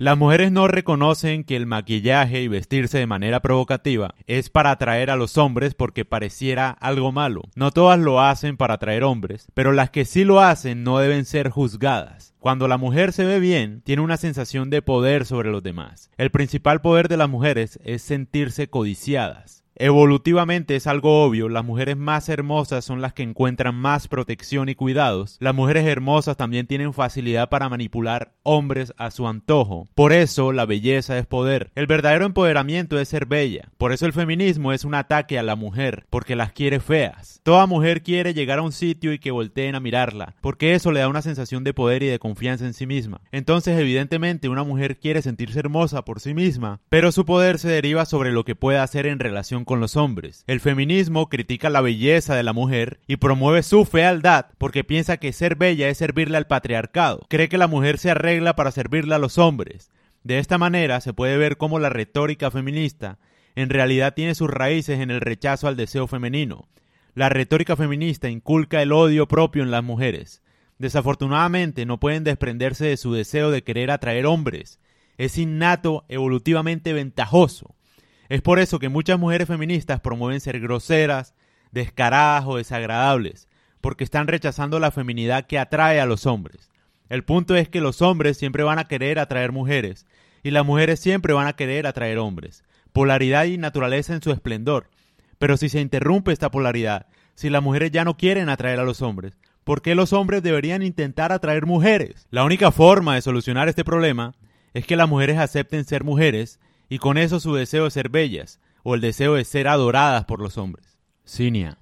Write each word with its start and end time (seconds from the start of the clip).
Las 0.00 0.16
mujeres 0.16 0.50
no 0.50 0.66
reconocen 0.66 1.44
que 1.44 1.56
el 1.56 1.66
maquillaje 1.66 2.40
y 2.40 2.48
vestirse 2.48 2.96
de 2.96 3.06
manera 3.06 3.40
provocativa 3.40 4.14
es 4.26 4.48
para 4.48 4.70
atraer 4.70 5.10
a 5.10 5.16
los 5.16 5.36
hombres 5.36 5.74
porque 5.74 6.06
pareciera 6.06 6.70
algo 6.70 7.12
malo. 7.12 7.42
No 7.54 7.70
todas 7.70 7.98
lo 7.98 8.18
hacen 8.18 8.56
para 8.56 8.72
atraer 8.72 9.04
hombres, 9.04 9.48
pero 9.52 9.72
las 9.72 9.90
que 9.90 10.06
sí 10.06 10.24
lo 10.24 10.40
hacen 10.40 10.84
no 10.84 11.00
deben 11.00 11.26
ser 11.26 11.50
juzgadas. 11.50 12.32
Cuando 12.38 12.66
la 12.66 12.78
mujer 12.78 13.12
se 13.12 13.26
ve 13.26 13.40
bien, 13.40 13.82
tiene 13.82 14.00
una 14.00 14.16
sensación 14.16 14.70
de 14.70 14.80
poder 14.80 15.26
sobre 15.26 15.50
los 15.50 15.62
demás. 15.62 16.10
El 16.16 16.30
principal 16.30 16.80
poder 16.80 17.08
de 17.08 17.18
las 17.18 17.28
mujeres 17.28 17.78
es 17.84 18.00
sentirse 18.00 18.70
codiciadas. 18.70 19.59
Evolutivamente 19.82 20.76
es 20.76 20.86
algo 20.86 21.24
obvio, 21.24 21.48
las 21.48 21.64
mujeres 21.64 21.96
más 21.96 22.28
hermosas 22.28 22.84
son 22.84 23.00
las 23.00 23.14
que 23.14 23.22
encuentran 23.22 23.74
más 23.74 24.08
protección 24.08 24.68
y 24.68 24.74
cuidados. 24.74 25.38
Las 25.40 25.54
mujeres 25.54 25.86
hermosas 25.86 26.36
también 26.36 26.66
tienen 26.66 26.92
facilidad 26.92 27.48
para 27.48 27.70
manipular 27.70 28.34
hombres 28.42 28.92
a 28.98 29.10
su 29.10 29.26
antojo. 29.26 29.88
Por 29.94 30.12
eso 30.12 30.52
la 30.52 30.66
belleza 30.66 31.16
es 31.16 31.24
poder. 31.24 31.70
El 31.76 31.86
verdadero 31.86 32.26
empoderamiento 32.26 33.00
es 33.00 33.08
ser 33.08 33.24
bella. 33.24 33.70
Por 33.78 33.94
eso 33.94 34.04
el 34.04 34.12
feminismo 34.12 34.74
es 34.74 34.84
un 34.84 34.94
ataque 34.94 35.38
a 35.38 35.42
la 35.42 35.56
mujer, 35.56 36.04
porque 36.10 36.36
las 36.36 36.52
quiere 36.52 36.80
feas. 36.80 37.40
Toda 37.42 37.64
mujer 37.64 38.02
quiere 38.02 38.34
llegar 38.34 38.58
a 38.58 38.62
un 38.62 38.72
sitio 38.72 39.14
y 39.14 39.18
que 39.18 39.30
volteen 39.30 39.76
a 39.76 39.80
mirarla, 39.80 40.36
porque 40.42 40.74
eso 40.74 40.92
le 40.92 41.00
da 41.00 41.08
una 41.08 41.22
sensación 41.22 41.64
de 41.64 41.72
poder 41.72 42.02
y 42.02 42.08
de 42.08 42.18
confianza 42.18 42.66
en 42.66 42.74
sí 42.74 42.86
misma. 42.86 43.22
Entonces 43.32 43.80
evidentemente 43.80 44.50
una 44.50 44.62
mujer 44.62 44.98
quiere 44.98 45.22
sentirse 45.22 45.58
hermosa 45.58 46.04
por 46.04 46.20
sí 46.20 46.34
misma, 46.34 46.80
pero 46.90 47.12
su 47.12 47.24
poder 47.24 47.58
se 47.58 47.70
deriva 47.70 48.04
sobre 48.04 48.30
lo 48.30 48.44
que 48.44 48.54
puede 48.54 48.76
hacer 48.76 49.06
en 49.06 49.20
relación 49.20 49.64
con 49.70 49.78
los 49.78 49.96
hombres. 49.96 50.42
El 50.48 50.58
feminismo 50.58 51.28
critica 51.28 51.70
la 51.70 51.80
belleza 51.80 52.34
de 52.34 52.42
la 52.42 52.52
mujer 52.52 52.98
y 53.06 53.18
promueve 53.18 53.62
su 53.62 53.84
fealdad 53.84 54.46
porque 54.58 54.82
piensa 54.82 55.18
que 55.18 55.32
ser 55.32 55.54
bella 55.54 55.88
es 55.88 55.98
servirle 55.98 56.38
al 56.38 56.48
patriarcado. 56.48 57.24
Cree 57.28 57.48
que 57.48 57.56
la 57.56 57.68
mujer 57.68 57.98
se 57.98 58.10
arregla 58.10 58.56
para 58.56 58.72
servirle 58.72 59.14
a 59.14 59.20
los 59.20 59.38
hombres. 59.38 59.92
De 60.24 60.40
esta 60.40 60.58
manera 60.58 61.00
se 61.00 61.12
puede 61.12 61.36
ver 61.36 61.56
cómo 61.56 61.78
la 61.78 61.88
retórica 61.88 62.50
feminista 62.50 63.20
en 63.54 63.70
realidad 63.70 64.14
tiene 64.14 64.34
sus 64.34 64.50
raíces 64.50 64.98
en 64.98 65.12
el 65.12 65.20
rechazo 65.20 65.68
al 65.68 65.76
deseo 65.76 66.08
femenino. 66.08 66.68
La 67.14 67.28
retórica 67.28 67.76
feminista 67.76 68.28
inculca 68.28 68.82
el 68.82 68.90
odio 68.90 69.28
propio 69.28 69.62
en 69.62 69.70
las 69.70 69.84
mujeres. 69.84 70.42
Desafortunadamente 70.78 71.86
no 71.86 72.00
pueden 72.00 72.24
desprenderse 72.24 72.86
de 72.86 72.96
su 72.96 73.12
deseo 73.12 73.52
de 73.52 73.62
querer 73.62 73.92
atraer 73.92 74.26
hombres. 74.26 74.80
Es 75.16 75.38
innato, 75.38 76.06
evolutivamente 76.08 76.92
ventajoso. 76.92 77.76
Es 78.30 78.42
por 78.42 78.60
eso 78.60 78.78
que 78.78 78.88
muchas 78.88 79.18
mujeres 79.18 79.48
feministas 79.48 79.98
promueven 80.00 80.40
ser 80.40 80.60
groseras, 80.60 81.34
descaradas 81.72 82.44
o 82.46 82.58
desagradables, 82.58 83.48
porque 83.80 84.04
están 84.04 84.28
rechazando 84.28 84.78
la 84.78 84.92
feminidad 84.92 85.48
que 85.48 85.58
atrae 85.58 86.00
a 86.00 86.06
los 86.06 86.26
hombres. 86.26 86.70
El 87.08 87.24
punto 87.24 87.56
es 87.56 87.68
que 87.68 87.80
los 87.80 88.02
hombres 88.02 88.36
siempre 88.36 88.62
van 88.62 88.78
a 88.78 88.86
querer 88.86 89.18
atraer 89.18 89.50
mujeres, 89.50 90.06
y 90.44 90.52
las 90.52 90.64
mujeres 90.64 91.00
siempre 91.00 91.34
van 91.34 91.48
a 91.48 91.54
querer 91.54 91.88
atraer 91.88 92.18
hombres. 92.18 92.62
Polaridad 92.92 93.46
y 93.46 93.58
naturaleza 93.58 94.14
en 94.14 94.22
su 94.22 94.30
esplendor. 94.30 94.90
Pero 95.40 95.56
si 95.56 95.68
se 95.68 95.80
interrumpe 95.80 96.30
esta 96.30 96.52
polaridad, 96.52 97.06
si 97.34 97.50
las 97.50 97.64
mujeres 97.64 97.90
ya 97.90 98.04
no 98.04 98.16
quieren 98.16 98.48
atraer 98.48 98.78
a 98.78 98.84
los 98.84 99.02
hombres, 99.02 99.38
¿por 99.64 99.82
qué 99.82 99.96
los 99.96 100.12
hombres 100.12 100.44
deberían 100.44 100.84
intentar 100.84 101.32
atraer 101.32 101.66
mujeres? 101.66 102.28
La 102.30 102.44
única 102.44 102.70
forma 102.70 103.16
de 103.16 103.22
solucionar 103.22 103.68
este 103.68 103.84
problema 103.84 104.36
es 104.72 104.86
que 104.86 104.94
las 104.94 105.08
mujeres 105.08 105.38
acepten 105.38 105.84
ser 105.84 106.04
mujeres 106.04 106.60
y 106.90 106.98
con 106.98 107.16
eso 107.16 107.40
su 107.40 107.54
deseo 107.54 107.84
de 107.84 107.90
ser 107.90 108.10
bellas, 108.10 108.60
o 108.82 108.94
el 108.94 109.00
deseo 109.00 109.34
de 109.34 109.44
ser 109.44 109.68
adoradas 109.68 110.26
por 110.26 110.40
los 110.42 110.58
hombres. 110.58 110.98
Cinia. 111.24 111.78